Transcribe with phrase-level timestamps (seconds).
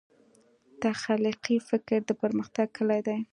[0.81, 3.17] تخلیقي فکر د پرمختګ کلي دی.